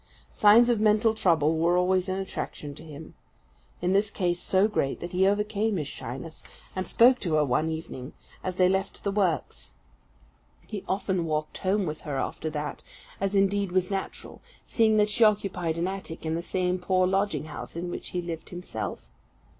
Signs 0.33 0.67
of 0.67 0.79
mental 0.79 1.13
trouble 1.13 1.59
were 1.59 1.77
always 1.77 2.09
an 2.09 2.17
attraction 2.17 2.73
to 2.73 2.81
him; 2.83 3.13
in 3.83 3.93
this 3.93 4.09
case 4.09 4.39
so 4.39 4.67
great, 4.67 4.99
that 4.99 5.11
he 5.11 5.27
overcame 5.27 5.77
his 5.77 5.87
shyness, 5.87 6.41
and 6.75 6.87
spoke 6.87 7.19
to 7.19 7.35
her 7.35 7.45
one 7.45 7.69
evening 7.69 8.13
as 8.43 8.55
they 8.55 8.67
left 8.67 9.03
the 9.03 9.11
works. 9.11 9.73
He 10.65 10.83
often 10.89 11.25
walked 11.25 11.59
home 11.59 11.85
with 11.85 12.01
her 12.01 12.17
after 12.17 12.49
that; 12.49 12.81
as, 13.19 13.35
indeed, 13.35 13.71
was 13.71 13.91
natural, 13.91 14.41
seeing 14.67 14.97
that 14.97 15.11
she 15.11 15.23
occupied 15.23 15.77
an 15.77 15.87
attic 15.87 16.25
in 16.25 16.33
the 16.33 16.41
same 16.41 16.79
poor 16.79 17.05
lodging 17.05 17.45
house 17.45 17.75
in 17.75 17.91
which 17.91 18.07
he 18.09 18.23
lived 18.23 18.49
himself. 18.49 19.07